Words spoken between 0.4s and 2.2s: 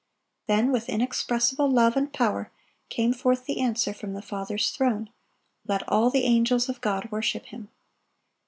(884) Then with inexpressible love and